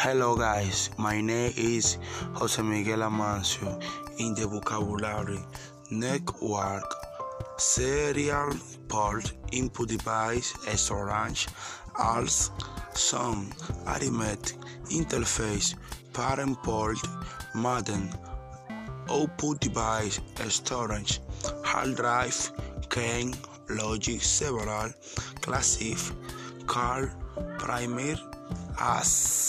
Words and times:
Hello 0.00 0.36
guys, 0.36 0.90
my 0.96 1.20
name 1.20 1.52
is 1.56 1.98
Jose 2.34 2.62
Miguel 2.62 3.00
Amancio. 3.00 3.82
In 4.20 4.32
the 4.36 4.46
vocabulary, 4.46 5.40
network, 5.90 6.94
serial 7.56 8.52
port, 8.86 9.32
input 9.50 9.88
device, 9.88 10.54
storage, 10.76 11.48
als, 11.98 12.52
sum, 12.94 13.50
arithmetic, 13.88 14.56
interface, 14.92 15.74
parallel 16.12 16.54
port, 16.62 16.98
modem, 17.56 18.08
output 19.10 19.58
device, 19.58 20.20
storage, 20.46 21.18
hard 21.64 21.96
drive, 21.96 22.52
key, 22.88 23.34
logic, 23.68 24.22
several, 24.22 24.92
classic, 25.40 25.98
car, 26.68 27.12
primer, 27.58 28.14
as. 28.78 29.47